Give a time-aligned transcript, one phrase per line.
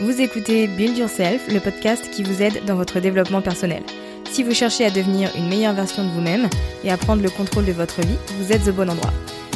[0.00, 3.82] Vous écoutez Build Yourself, le podcast qui vous aide dans votre développement personnel.
[4.30, 6.48] Si vous cherchez à devenir une meilleure version de vous-même
[6.84, 9.12] et à prendre le contrôle de votre vie, vous êtes au bon endroit.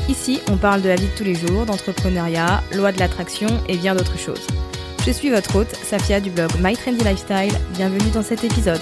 [0.09, 3.77] Ici, on parle de la vie de tous les jours, d'entrepreneuriat, loi de l'attraction et
[3.77, 4.45] bien d'autres choses.
[5.07, 7.57] Je suis votre hôte, Safia du blog My Trendy Lifestyle.
[7.75, 8.81] Bienvenue dans cet épisode.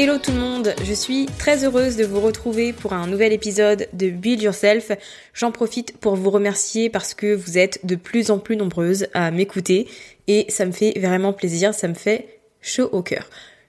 [0.00, 3.88] Hello tout le monde, je suis très heureuse de vous retrouver pour un nouvel épisode
[3.94, 4.92] de Build Yourself.
[5.34, 9.32] J'en profite pour vous remercier parce que vous êtes de plus en plus nombreuses à
[9.32, 9.88] m'écouter
[10.28, 13.28] et ça me fait vraiment plaisir, ça me fait chaud au cœur.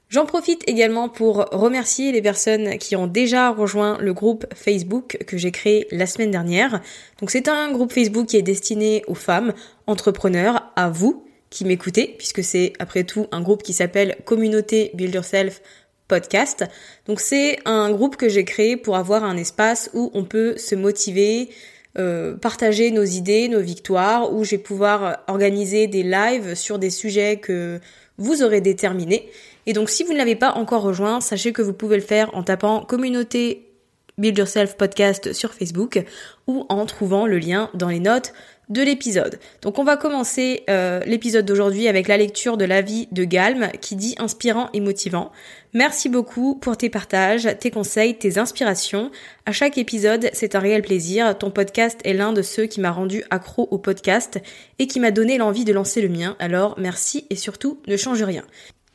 [0.10, 5.36] J'en profite également pour remercier les personnes qui ont déjà rejoint le groupe Facebook que
[5.36, 6.80] j'ai créé la semaine dernière.
[7.20, 9.52] Donc c'est un groupe Facebook qui est destiné aux femmes
[9.88, 15.16] entrepreneurs, à vous qui m'écoutez, puisque c'est après tout un groupe qui s'appelle Communauté Build
[15.16, 15.64] Yourself
[16.10, 16.66] podcast.
[17.06, 20.76] Donc c'est un groupe que j'ai créé pour avoir un espace où on peut se
[20.76, 21.50] motiver,
[21.98, 26.90] euh, partager nos idées, nos victoires, où je vais pouvoir organiser des lives sur des
[26.90, 27.80] sujets que
[28.18, 29.30] vous aurez déterminés.
[29.66, 32.36] Et donc si vous ne l'avez pas encore rejoint, sachez que vous pouvez le faire
[32.36, 33.70] en tapant communauté
[34.18, 36.04] Build Yourself Podcast sur Facebook
[36.46, 38.34] ou en trouvant le lien dans les notes
[38.70, 39.40] de l'épisode.
[39.62, 43.96] Donc on va commencer euh, l'épisode d'aujourd'hui avec la lecture de l'avis de Galm qui
[43.96, 45.32] dit inspirant et motivant.
[45.74, 49.12] Merci beaucoup pour tes partages, tes conseils, tes inspirations.
[49.46, 51.38] À chaque épisode, c'est un réel plaisir.
[51.38, 54.40] Ton podcast est l'un de ceux qui m'a rendu accro au podcast
[54.78, 56.36] et qui m'a donné l'envie de lancer le mien.
[56.40, 58.44] Alors merci et surtout ne change rien.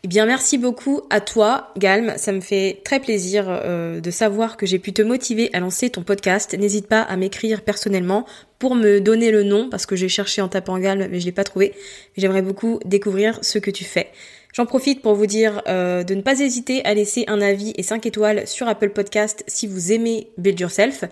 [0.05, 2.13] Eh bien, merci beaucoup à toi, Galm.
[2.19, 5.89] Ça me fait très plaisir euh, de savoir que j'ai pu te motiver à lancer
[5.89, 6.55] ton podcast.
[6.59, 8.27] N'hésite pas à m'écrire personnellement
[8.59, 11.33] pour me donner le nom, parce que j'ai cherché en tapant Galm, mais je l'ai
[11.33, 11.73] pas trouvé.
[12.19, 14.11] J'aimerais beaucoup découvrir ce que tu fais.
[14.53, 17.83] J'en profite pour vous dire euh, de ne pas hésiter à laisser un avis et
[17.83, 21.05] 5 étoiles sur Apple Podcast si vous aimez Build Yourself.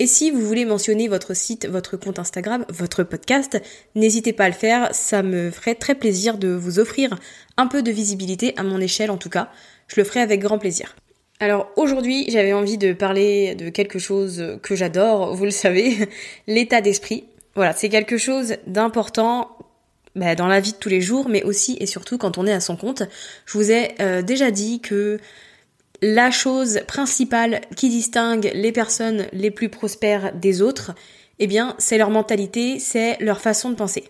[0.00, 3.60] Et si vous voulez mentionner votre site, votre compte Instagram, votre podcast,
[3.96, 7.18] n'hésitez pas à le faire, ça me ferait très plaisir de vous offrir
[7.58, 9.50] un peu de visibilité, à mon échelle en tout cas.
[9.88, 10.96] Je le ferai avec grand plaisir.
[11.40, 16.08] Alors aujourd'hui, j'avais envie de parler de quelque chose que j'adore, vous le savez,
[16.46, 17.24] l'état d'esprit.
[17.54, 19.56] Voilà, c'est quelque chose d'important
[20.16, 22.52] bah, dans la vie de tous les jours, mais aussi et surtout quand on est
[22.52, 23.02] à son compte.
[23.46, 25.18] Je vous ai euh, déjà dit que
[26.02, 30.92] la chose principale qui distingue les personnes les plus prospères des autres,
[31.38, 34.04] eh bien, c'est leur mentalité, c'est leur façon de penser.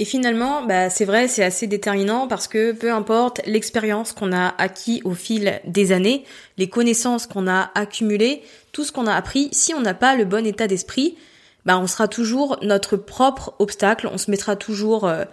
[0.00, 4.54] Et finalement, bah, c'est vrai, c'est assez déterminant parce que peu importe l'expérience qu'on a
[4.56, 6.24] acquis au fil des années,
[6.56, 8.40] les connaissances qu'on a accumulées,
[8.72, 11.18] tout ce qu'on a appris, si on n'a pas le bon état d'esprit,
[11.66, 15.26] bah, on sera toujours notre propre obstacle, on se mettra toujours euh,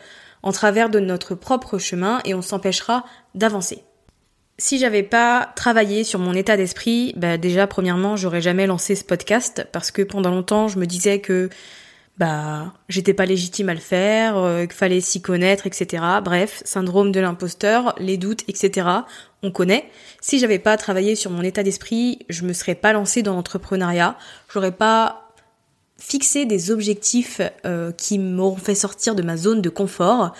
[0.44, 3.06] en travers de notre propre chemin et on s'empêchera
[3.36, 3.86] d'avancer.
[4.58, 9.06] Si j'avais pas travaillé sur mon état d'esprit, bah déjà premièrement, j'aurais jamais lancé ce
[9.06, 11.50] podcast parce que pendant longtemps, je me disais que
[12.18, 16.04] bah j'étais pas légitime à le faire, euh, qu'il fallait s'y connaître, etc.
[16.24, 18.88] Bref, syndrome de l'imposteur, les doutes, etc.
[19.44, 19.90] On connaît.
[20.20, 24.18] Si j'avais pas travaillé sur mon état d'esprit, je me serais pas lancée dans l'entrepreneuriat.
[24.52, 25.32] J'aurais pas
[26.00, 30.34] fixé des objectifs euh, qui m'auront fait sortir de ma zone de confort.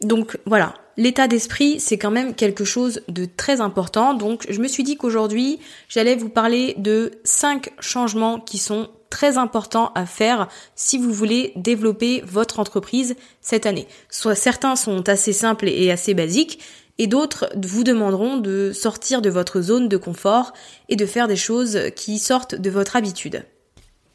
[0.00, 4.14] Donc voilà, l'état d'esprit, c'est quand même quelque chose de très important.
[4.14, 9.36] Donc je me suis dit qu'aujourd'hui, j'allais vous parler de cinq changements qui sont très
[9.36, 13.86] importants à faire si vous voulez développer votre entreprise cette année.
[14.08, 16.60] Soit certains sont assez simples et assez basiques,
[16.98, 20.52] et d'autres vous demanderont de sortir de votre zone de confort
[20.88, 23.44] et de faire des choses qui sortent de votre habitude.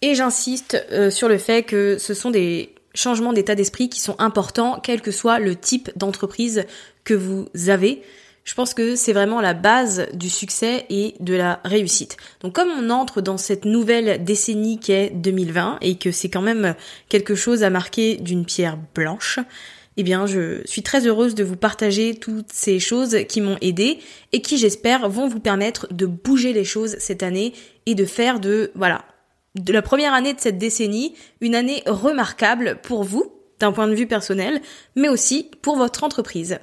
[0.01, 4.15] Et j'insiste euh, sur le fait que ce sont des changements d'état d'esprit qui sont
[4.19, 6.65] importants, quel que soit le type d'entreprise
[7.03, 8.03] que vous avez.
[8.45, 12.15] Je pense que c'est vraiment la base du succès et de la réussite.
[12.41, 16.75] Donc comme on entre dans cette nouvelle décennie qu'est 2020 et que c'est quand même
[17.09, 19.39] quelque chose à marquer d'une pierre blanche,
[19.97, 23.99] eh bien, je suis très heureuse de vous partager toutes ces choses qui m'ont aidé
[24.33, 27.53] et qui, j'espère, vont vous permettre de bouger les choses cette année
[27.85, 29.05] et de faire de, voilà,
[29.55, 33.95] de la première année de cette décennie une année remarquable pour vous, d'un point de
[33.95, 34.61] vue personnel,
[34.97, 36.59] mais aussi pour votre entreprise.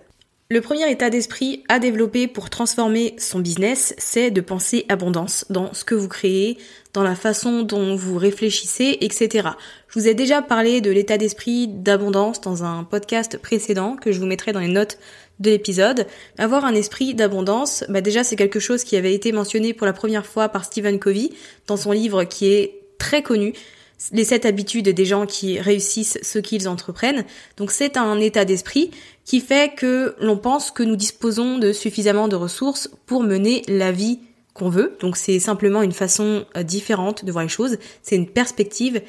[0.52, 5.72] Le premier état d'esprit à développer pour transformer son business, c'est de penser abondance dans
[5.72, 6.58] ce que vous créez,
[6.92, 9.48] dans la façon dont vous réfléchissez, etc.
[9.88, 14.20] Je vous ai déjà parlé de l'état d'esprit d'abondance dans un podcast précédent que je
[14.20, 14.98] vous mettrai dans les notes
[15.40, 16.06] de l'épisode.
[16.36, 19.94] Avoir un esprit d'abondance, bah déjà c'est quelque chose qui avait été mentionné pour la
[19.94, 21.30] première fois par Stephen Covey
[21.66, 23.54] dans son livre qui est très connu
[24.10, 27.24] les sept habitudes des gens qui réussissent ce qu'ils entreprennent.
[27.56, 28.90] Donc c'est un état d'esprit
[29.24, 33.92] qui fait que l'on pense que nous disposons de suffisamment de ressources pour mener la
[33.92, 34.18] vie
[34.54, 34.96] qu'on veut.
[35.00, 39.02] Donc c'est simplement une façon euh, différente de voir les choses, c'est une perspective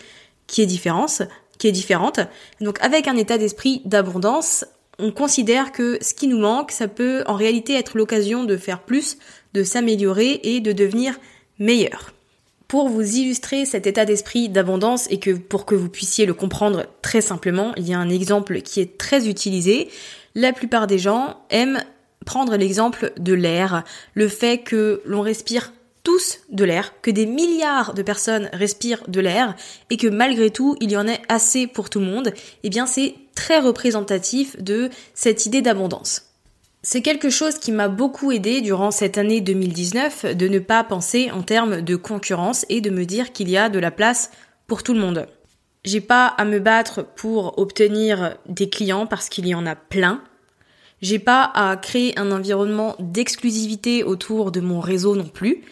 [0.48, 1.24] qui est différente,
[1.57, 2.19] qui est différente.
[2.62, 4.66] Donc avec un état d'esprit d'abondance,
[5.00, 8.84] on considère que ce qui nous manque, ça peut en réalité être l'occasion de faire
[8.84, 9.18] plus,
[9.54, 11.19] de s'améliorer et de devenir
[11.60, 12.12] meilleur.
[12.73, 16.87] Pour vous illustrer cet état d'esprit d'abondance et que pour que vous puissiez le comprendre
[17.03, 19.89] très simplement, il y a un exemple qui est très utilisé.
[20.33, 21.83] La plupart des gens aiment
[22.25, 23.83] prendre l'exemple de l'air,
[24.15, 25.71] le fait que l'on respire
[26.01, 29.55] tous de l'air, que des milliards de personnes respirent de l'air
[29.91, 32.33] et que malgré tout il y en ait assez pour tout le monde,
[32.63, 36.32] eh bien c'est très représentatif de cette idée d'abondance.
[36.85, 41.31] C'est quelque chose qui m'a beaucoup aidé durant cette année 2019 de ne pas penser
[41.31, 44.31] en termes de concurrence et de me dire qu'il y a de la place
[44.68, 45.25] pour tout le monde.
[45.85, 50.21] J'ai pas à me battre pour obtenir des clients parce qu'il y en a plein.
[51.01, 55.63] J'ai pas à créer un environnement d'exclusivité autour de mon réseau non plus.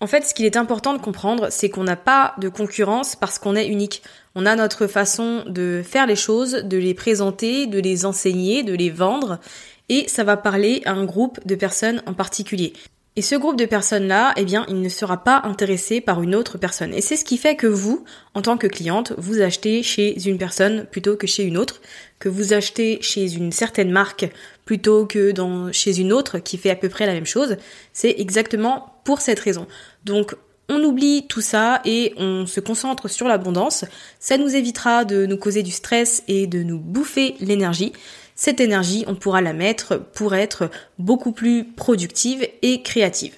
[0.00, 3.38] En fait, ce qu'il est important de comprendre, c'est qu'on n'a pas de concurrence parce
[3.38, 4.02] qu'on est unique.
[4.34, 8.74] On a notre façon de faire les choses, de les présenter, de les enseigner, de
[8.74, 9.40] les vendre,
[9.88, 12.72] et ça va parler à un groupe de personnes en particulier.
[13.18, 16.56] Et ce groupe de personnes-là, eh bien, il ne sera pas intéressé par une autre
[16.56, 16.94] personne.
[16.94, 18.04] Et c'est ce qui fait que vous,
[18.34, 21.80] en tant que cliente, vous achetez chez une personne plutôt que chez une autre,
[22.20, 24.30] que vous achetez chez une certaine marque
[24.64, 25.34] plutôt que
[25.72, 27.56] chez une autre qui fait à peu près la même chose.
[27.92, 29.66] C'est exactement pour cette raison.
[30.04, 30.36] Donc,
[30.68, 33.84] on oublie tout ça et on se concentre sur l'abondance.
[34.20, 37.92] Ça nous évitera de nous causer du stress et de nous bouffer l'énergie
[38.40, 40.70] cette énergie, on pourra la mettre pour être
[41.00, 43.34] beaucoup plus productive et créative.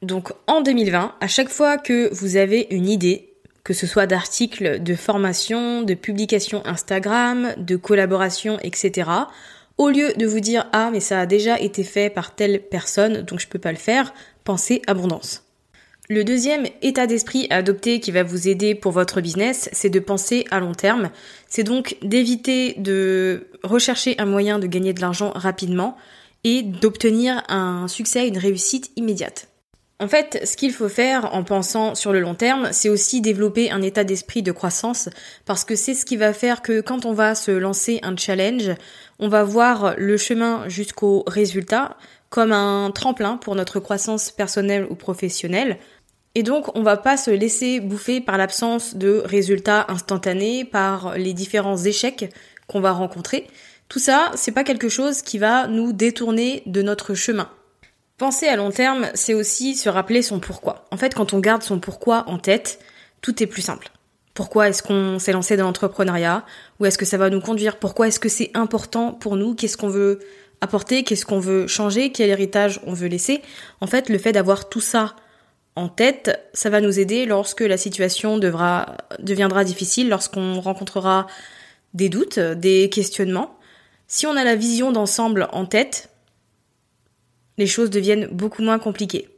[0.00, 4.80] Donc en 2020, à chaque fois que vous avez une idée, que ce soit d'articles
[4.80, 9.10] de formation, de publication Instagram, de collaboration, etc.,
[9.76, 13.22] au lieu de vous dire ah mais ça a déjà été fait par telle personne
[13.22, 14.14] donc je peux pas le faire,
[14.44, 15.47] pensez abondance.
[16.10, 20.00] Le deuxième état d'esprit à adopter qui va vous aider pour votre business, c'est de
[20.00, 21.10] penser à long terme.
[21.48, 25.98] C'est donc d'éviter de rechercher un moyen de gagner de l'argent rapidement
[26.44, 29.48] et d'obtenir un succès, une réussite immédiate.
[30.00, 33.70] En fait, ce qu'il faut faire en pensant sur le long terme, c'est aussi développer
[33.70, 35.10] un état d'esprit de croissance
[35.44, 38.70] parce que c'est ce qui va faire que quand on va se lancer un challenge,
[39.18, 41.98] on va voir le chemin jusqu'au résultat
[42.30, 45.78] comme un tremplin pour notre croissance personnelle ou professionnelle
[46.38, 51.32] et donc, on va pas se laisser bouffer par l'absence de résultats instantanés, par les
[51.32, 52.32] différents échecs
[52.68, 53.48] qu'on va rencontrer.
[53.88, 57.50] Tout ça, c'est pas quelque chose qui va nous détourner de notre chemin.
[58.18, 60.84] Penser à long terme, c'est aussi se rappeler son pourquoi.
[60.92, 62.78] En fait, quand on garde son pourquoi en tête,
[63.20, 63.90] tout est plus simple.
[64.32, 66.46] Pourquoi est-ce qu'on s'est lancé dans l'entrepreneuriat?
[66.78, 67.80] Où est-ce que ça va nous conduire?
[67.80, 69.56] Pourquoi est-ce que c'est important pour nous?
[69.56, 70.20] Qu'est-ce qu'on veut
[70.60, 71.02] apporter?
[71.02, 72.12] Qu'est-ce qu'on veut changer?
[72.12, 73.42] Quel héritage on veut laisser?
[73.80, 75.16] En fait, le fait d'avoir tout ça
[75.78, 81.28] en tête, ça va nous aider lorsque la situation devra, deviendra difficile, lorsqu'on rencontrera
[81.94, 83.56] des doutes, des questionnements.
[84.08, 86.10] Si on a la vision d'ensemble en tête,
[87.58, 89.28] les choses deviennent beaucoup moins compliquées.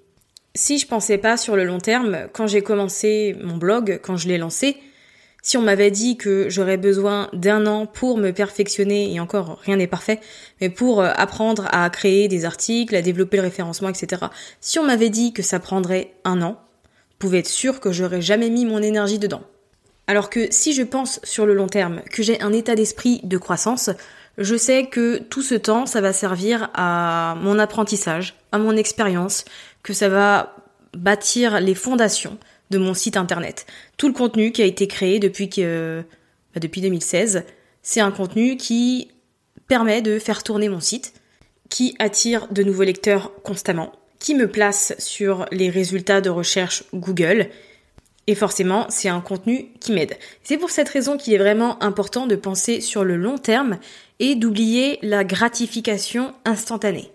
[0.54, 4.26] Si je pensais pas sur le long terme, quand j'ai commencé mon blog, quand je
[4.26, 4.78] l'ai lancé,
[5.42, 9.76] si on m'avait dit que j'aurais besoin d'un an pour me perfectionner, et encore rien
[9.76, 10.20] n'est parfait,
[10.61, 14.26] mais pour euh, apprendre à créer des articles, à développer le référencement, etc.
[14.61, 18.23] Si on m'avait dit que ça prendrait un an, vous pouvez être sûr que j'aurais
[18.23, 19.42] jamais mis mon énergie dedans.
[20.06, 23.38] Alors que si je pense sur le long terme, que j'ai un état d'esprit de
[23.38, 23.90] croissance,
[24.38, 29.44] je sais que tout ce temps, ça va servir à mon apprentissage, à mon expérience,
[29.82, 30.56] que ça va
[30.97, 32.38] bâtir les fondations
[32.70, 33.66] de mon site internet.
[33.96, 36.02] Tout le contenu qui a été créé depuis que,
[36.54, 37.44] bah, depuis 2016,
[37.82, 39.10] c'est un contenu qui
[39.68, 41.14] permet de faire tourner mon site,
[41.68, 47.48] qui attire de nouveaux lecteurs constamment, qui me place sur les résultats de recherche Google.
[48.26, 50.16] Et forcément, c'est un contenu qui m'aide.
[50.42, 53.78] C'est pour cette raison qu'il est vraiment important de penser sur le long terme
[54.18, 57.10] et d'oublier la gratification instantanée.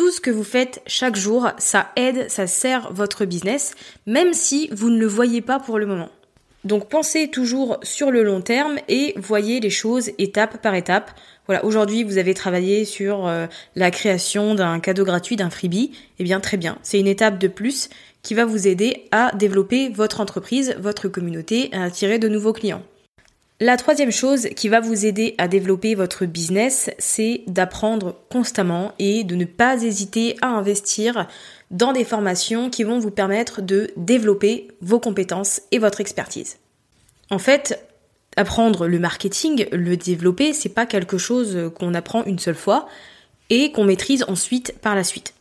[0.00, 3.74] Tout ce que vous faites chaque jour, ça aide, ça sert votre business,
[4.06, 6.08] même si vous ne le voyez pas pour le moment.
[6.64, 11.10] Donc pensez toujours sur le long terme et voyez les choses étape par étape.
[11.44, 15.92] Voilà, aujourd'hui vous avez travaillé sur euh, la création d'un cadeau gratuit, d'un freebie.
[16.18, 17.90] Eh bien très bien, c'est une étape de plus
[18.22, 22.82] qui va vous aider à développer votre entreprise, votre communauté, à attirer de nouveaux clients.
[23.62, 29.22] La troisième chose qui va vous aider à développer votre business, c'est d'apprendre constamment et
[29.22, 31.28] de ne pas hésiter à investir
[31.70, 36.56] dans des formations qui vont vous permettre de développer vos compétences et votre expertise.
[37.28, 37.86] En fait,
[38.34, 42.88] apprendre le marketing, le développer, c'est pas quelque chose qu'on apprend une seule fois
[43.50, 45.34] et qu'on maîtrise ensuite par la suite.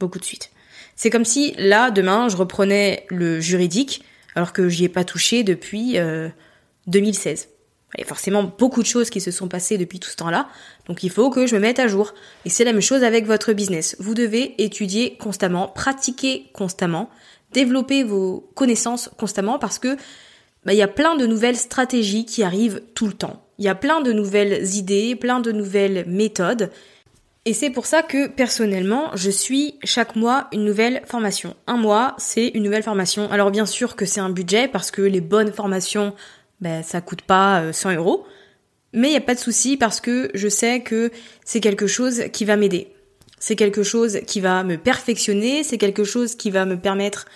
[0.00, 0.50] Beaucoup de suite.
[0.96, 4.02] C'est comme si là, demain, je reprenais le juridique
[4.34, 6.28] alors que j'y ai pas touché depuis euh,
[6.88, 7.48] 2016.
[7.96, 10.48] Il y a forcément beaucoup de choses qui se sont passées depuis tout ce temps-là,
[10.86, 12.12] donc il faut que je me mette à jour.
[12.44, 13.96] Et c'est la même chose avec votre business.
[13.98, 17.08] Vous devez étudier constamment, pratiquer constamment,
[17.52, 19.96] développer vos connaissances constamment parce que
[20.66, 23.42] bah, il y a plein de nouvelles stratégies qui arrivent tout le temps.
[23.58, 26.70] Il y a plein de nouvelles idées, plein de nouvelles méthodes.
[27.46, 31.56] Et c'est pour ça que personnellement, je suis chaque mois une nouvelle formation.
[31.66, 33.30] Un mois, c'est une nouvelle formation.
[33.30, 36.14] Alors bien sûr que c'est un budget parce que les bonnes formations
[36.60, 38.26] ben, ça coûte pas 100 euh, euros.
[38.92, 41.10] Mais il n'y a pas de souci parce que je sais que
[41.44, 42.88] c'est quelque chose qui va m'aider.
[43.38, 47.26] C'est quelque chose qui va me perfectionner, c'est quelque chose qui va me permettre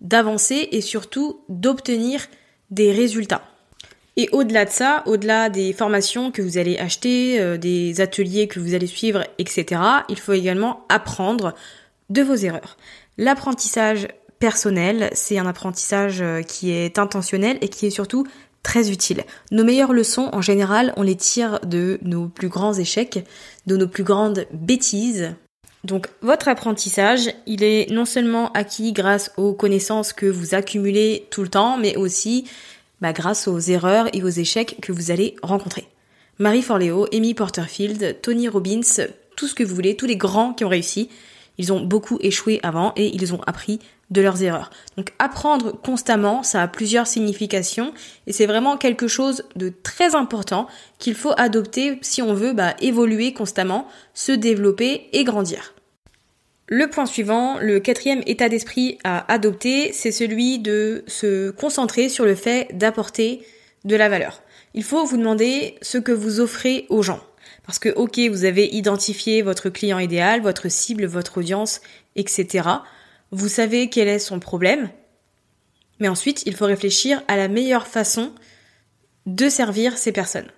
[0.00, 2.26] d'avancer et surtout d'obtenir
[2.70, 3.42] des résultats.
[4.16, 8.60] Et au-delà de ça, au-delà des formations que vous allez acheter, euh, des ateliers que
[8.60, 11.54] vous allez suivre, etc., il faut également apprendre
[12.10, 12.76] de vos erreurs.
[13.18, 18.26] L'apprentissage personnel, c'est un apprentissage euh, qui est intentionnel et qui est surtout
[18.64, 19.22] très utile.
[19.52, 23.24] Nos meilleures leçons, en général, on les tire de nos plus grands échecs,
[23.66, 25.36] de nos plus grandes bêtises.
[25.84, 31.42] Donc votre apprentissage, il est non seulement acquis grâce aux connaissances que vous accumulez tout
[31.42, 32.46] le temps, mais aussi
[33.00, 35.86] bah, grâce aux erreurs et aux échecs que vous allez rencontrer.
[36.38, 38.80] Marie Forleo, Amy Porterfield, Tony Robbins,
[39.36, 41.10] tout ce que vous voulez, tous les grands qui ont réussi,
[41.58, 43.78] ils ont beaucoup échoué avant et ils ont appris
[44.10, 44.70] de leurs erreurs.
[44.96, 47.92] Donc apprendre constamment, ça a plusieurs significations
[48.26, 50.66] et c'est vraiment quelque chose de très important
[50.98, 55.74] qu'il faut adopter si on veut bah, évoluer constamment, se développer et grandir.
[56.66, 62.24] Le point suivant, le quatrième état d'esprit à adopter, c'est celui de se concentrer sur
[62.24, 63.42] le fait d'apporter
[63.84, 64.42] de la valeur.
[64.72, 67.20] Il faut vous demander ce que vous offrez aux gens.
[67.66, 71.80] Parce que, ok, vous avez identifié votre client idéal, votre cible, votre audience,
[72.16, 72.68] etc.
[73.30, 74.90] Vous savez quel est son problème.
[76.00, 78.32] Mais ensuite, il faut réfléchir à la meilleure façon
[79.26, 80.50] de servir ces personnes.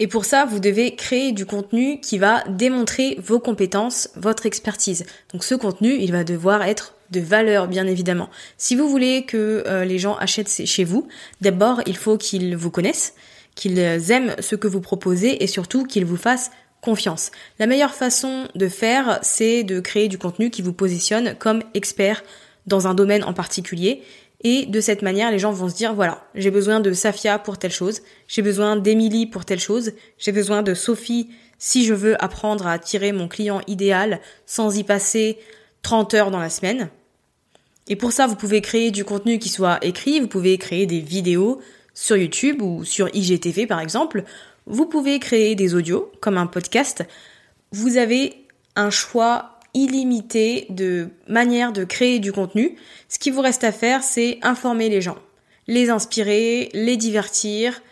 [0.00, 5.04] Et pour ça, vous devez créer du contenu qui va démontrer vos compétences, votre expertise.
[5.32, 8.28] Donc ce contenu, il va devoir être de valeur, bien évidemment.
[8.58, 11.08] Si vous voulez que euh, les gens achètent chez vous,
[11.40, 13.14] d'abord, il faut qu'ils vous connaissent,
[13.58, 13.78] qu'ils
[14.12, 17.32] aiment ce que vous proposez et surtout qu'ils vous fassent confiance.
[17.58, 22.22] La meilleure façon de faire, c'est de créer du contenu qui vous positionne comme expert
[22.66, 24.02] dans un domaine en particulier.
[24.44, 27.58] Et de cette manière, les gens vont se dire, voilà, j'ai besoin de Safia pour
[27.58, 32.22] telle chose, j'ai besoin d'Emilie pour telle chose, j'ai besoin de Sophie si je veux
[32.22, 35.36] apprendre à attirer mon client idéal sans y passer
[35.82, 36.90] 30 heures dans la semaine.
[37.88, 41.00] Et pour ça, vous pouvez créer du contenu qui soit écrit, vous pouvez créer des
[41.00, 41.60] vidéos,
[41.98, 44.22] sur YouTube ou sur IGTV par exemple,
[44.66, 47.04] vous pouvez créer des audios comme un podcast.
[47.72, 52.76] Vous avez un choix illimité de manières de créer du contenu.
[53.08, 55.18] Ce qui vous reste à faire, c'est informer les gens,
[55.66, 57.82] les inspirer, les divertir,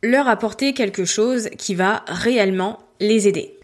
[0.00, 3.58] leur apporter quelque chose qui va réellement les aider.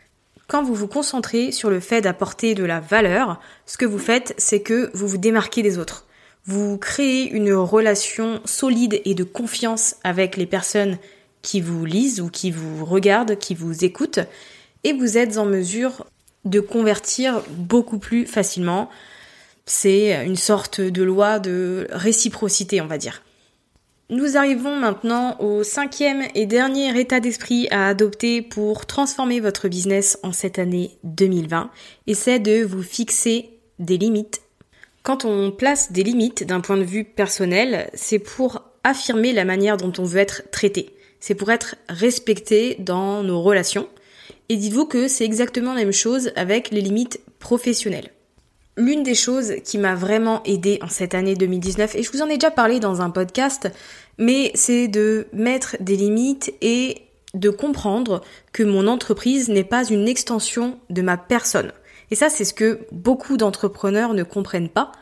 [0.49, 4.35] Quand vous vous concentrez sur le fait d'apporter de la valeur, ce que vous faites,
[4.37, 6.07] c'est que vous vous démarquez des autres
[6.45, 10.99] vous créez une relation solide et de confiance avec les personnes
[11.41, 14.21] qui vous lisent ou qui vous regardent, qui vous écoutent,
[14.85, 16.07] et vous êtes en mesure
[16.45, 18.91] de convertir beaucoup plus facilement.
[19.67, 23.23] C'est une sorte de loi de réciprocité, on va dire.
[24.11, 30.19] Nous arrivons maintenant au cinquième et dernier état d'esprit à adopter pour transformer votre business
[30.23, 31.71] en cette année 2020,
[32.09, 34.42] et c'est de vous fixer des limites.
[35.03, 39.77] Quand on place des limites d'un point de vue personnel, c'est pour affirmer la manière
[39.77, 40.91] dont on veut être traité.
[41.19, 43.89] C'est pour être respecté dans nos relations.
[44.49, 48.11] Et dites-vous que c'est exactement la même chose avec les limites professionnelles.
[48.77, 52.29] L'une des choses qui m'a vraiment aidé en cette année 2019, et je vous en
[52.29, 53.69] ai déjà parlé dans un podcast,
[54.19, 57.03] mais c'est de mettre des limites et
[57.35, 61.73] de comprendre que mon entreprise n'est pas une extension de ma personne.
[62.13, 64.93] Et ça, c'est ce que beaucoup d'entrepreneurs ne comprennent pas.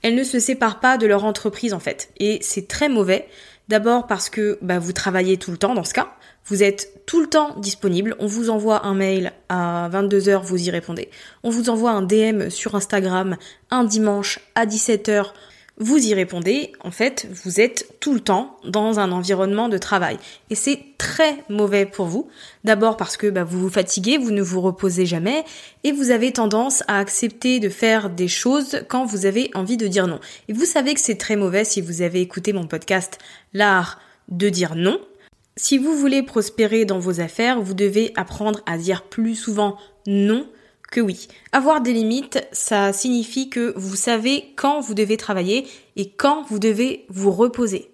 [0.00, 2.08] Elles ne se séparent pas de leur entreprise en fait.
[2.16, 3.28] Et c'est très mauvais.
[3.68, 6.14] D'abord parce que bah, vous travaillez tout le temps dans ce cas.
[6.46, 8.16] Vous êtes tout le temps disponible.
[8.18, 11.10] On vous envoie un mail à 22h, vous y répondez.
[11.42, 13.36] On vous envoie un DM sur Instagram
[13.70, 15.32] un dimanche à 17h.
[15.76, 20.18] Vous y répondez, en fait, vous êtes tout le temps dans un environnement de travail.
[20.48, 22.28] Et c'est très mauvais pour vous.
[22.62, 25.44] D'abord parce que bah, vous vous fatiguez, vous ne vous reposez jamais,
[25.82, 29.88] et vous avez tendance à accepter de faire des choses quand vous avez envie de
[29.88, 30.20] dire non.
[30.46, 33.18] Et vous savez que c'est très mauvais si vous avez écouté mon podcast
[33.52, 35.00] L'art de dire non.
[35.56, 39.76] Si vous voulez prospérer dans vos affaires, vous devez apprendre à dire plus souvent
[40.06, 40.46] non
[41.00, 41.28] oui.
[41.52, 46.58] Avoir des limites, ça signifie que vous savez quand vous devez travailler et quand vous
[46.58, 47.90] devez vous reposer.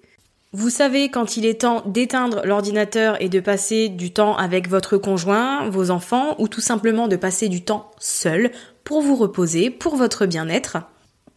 [0.53, 4.97] Vous savez quand il est temps d'éteindre l'ordinateur et de passer du temps avec votre
[4.97, 8.51] conjoint, vos enfants ou tout simplement de passer du temps seul
[8.83, 10.79] pour vous reposer, pour votre bien-être.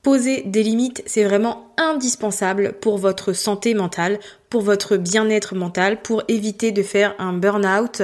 [0.01, 6.23] Poser des limites, c'est vraiment indispensable pour votre santé mentale, pour votre bien-être mental, pour
[6.27, 8.01] éviter de faire un burn-out,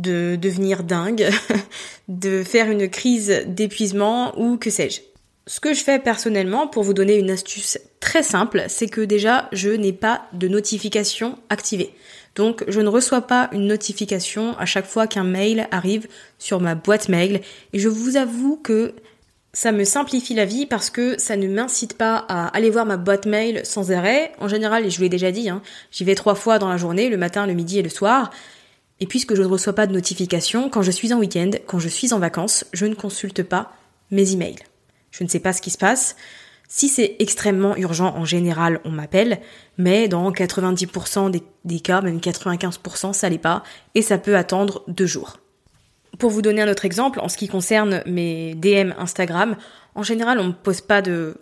[0.00, 1.28] de devenir dingue,
[2.08, 5.00] de faire une crise d'épuisement ou que sais-je.
[5.46, 9.48] Ce que je fais personnellement, pour vous donner une astuce très simple, c'est que déjà,
[9.52, 11.92] je n'ai pas de notification activée.
[12.36, 16.06] Donc, je ne reçois pas une notification à chaque fois qu'un mail arrive
[16.38, 17.40] sur ma boîte mail.
[17.72, 18.94] Et je vous avoue que
[19.52, 22.96] ça me simplifie la vie parce que ça ne m'incite pas à aller voir ma
[22.96, 24.32] boîte mail sans arrêt.
[24.38, 26.76] En général, et je vous l'ai déjà dit, hein, j'y vais trois fois dans la
[26.76, 28.30] journée, le matin, le midi et le soir.
[29.00, 31.88] Et puisque je ne reçois pas de notification, quand je suis en week-end, quand je
[31.88, 33.72] suis en vacances, je ne consulte pas
[34.10, 34.58] mes emails.
[35.10, 36.16] Je ne sais pas ce qui se passe.
[36.68, 39.40] Si c'est extrêmement urgent, en général, on m'appelle,
[39.76, 43.64] mais dans 90% des, cas, même 95%, ça l'est pas,
[43.96, 45.38] et ça peut attendre deux jours.
[46.18, 49.56] Pour vous donner un autre exemple, en ce qui concerne mes DM Instagram,
[49.96, 51.38] en général, on me pose pas de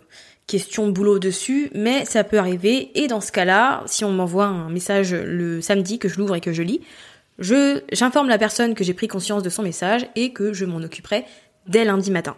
[0.47, 2.89] questions boulot dessus, mais ça peut arriver.
[2.95, 6.41] Et dans ce cas-là, si on m'envoie un message le samedi que je l'ouvre et
[6.41, 6.81] que je lis,
[7.39, 10.77] je, j'informe la personne que j'ai pris conscience de son message et que je m'en
[10.77, 11.25] occuperai
[11.67, 12.35] dès lundi matin.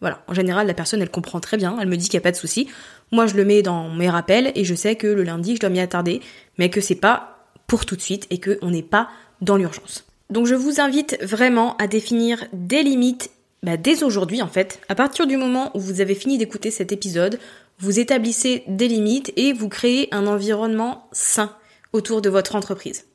[0.00, 0.22] Voilà.
[0.28, 2.30] En général, la personne, elle comprend très bien, elle me dit qu'il n'y a pas
[2.30, 2.68] de souci.
[3.10, 5.70] Moi, je le mets dans mes rappels et je sais que le lundi, je dois
[5.70, 6.20] m'y attarder,
[6.58, 9.08] mais que c'est pas pour tout de suite et qu'on n'est pas
[9.40, 10.04] dans l'urgence.
[10.30, 13.30] Donc je vous invite vraiment à définir des limites
[13.62, 14.80] bah, dès aujourd'hui en fait.
[14.88, 17.38] À partir du moment où vous avez fini d'écouter cet épisode,
[17.78, 21.54] vous établissez des limites et vous créez un environnement sain
[21.92, 23.07] autour de votre entreprise.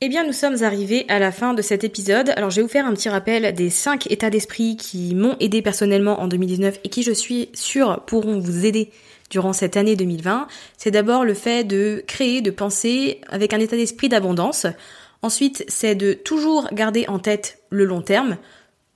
[0.00, 2.30] Eh bien, nous sommes arrivés à la fin de cet épisode.
[2.36, 5.62] Alors, je vais vous faire un petit rappel des 5 états d'esprit qui m'ont aidé
[5.62, 8.90] personnellement en 2019 et qui, je suis sûre, pourront vous aider
[9.30, 10.48] durant cette année 2020.
[10.76, 14.66] C'est d'abord le fait de créer, de penser avec un état d'esprit d'abondance.
[15.22, 18.36] Ensuite, c'est de toujours garder en tête le long terme,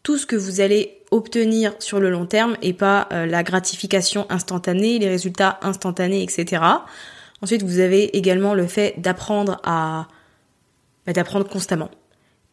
[0.03, 4.27] tout ce que vous allez obtenir sur le long terme et pas euh, la gratification
[4.31, 6.63] instantanée, les résultats instantanés, etc.
[7.41, 10.09] Ensuite, vous avez également le fait d'apprendre à
[11.09, 11.91] bah, d'apprendre constamment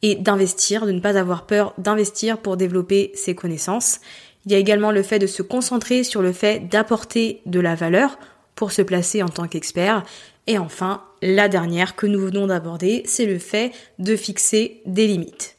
[0.01, 3.99] et d'investir, de ne pas avoir peur d'investir pour développer ses connaissances.
[4.45, 7.75] Il y a également le fait de se concentrer sur le fait d'apporter de la
[7.75, 8.17] valeur
[8.55, 10.05] pour se placer en tant qu'expert.
[10.47, 15.57] Et enfin, la dernière que nous venons d'aborder, c'est le fait de fixer des limites.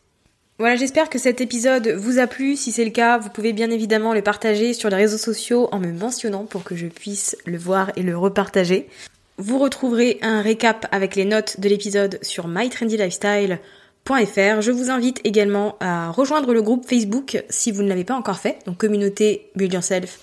[0.59, 2.57] Voilà, j'espère que cet épisode vous a plu.
[2.57, 5.81] Si c'est le cas, vous pouvez bien évidemment le partager sur les réseaux sociaux en
[5.81, 8.89] me mentionnant pour que je puisse le voir et le repartager.
[9.38, 14.61] Vous retrouverez un récap avec les notes de l'épisode sur mytrendylifestyle.fr.
[14.61, 18.38] Je vous invite également à rejoindre le groupe Facebook si vous ne l'avez pas encore
[18.38, 20.20] fait, donc communauté Build Yourself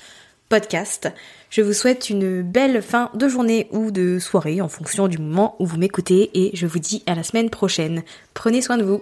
[0.49, 1.09] podcast.
[1.51, 5.55] Je vous souhaite une belle fin de journée ou de soirée en fonction du moment
[5.59, 8.03] où vous m'écoutez et je vous dis à la semaine prochaine.
[8.33, 9.01] Prenez soin de vous.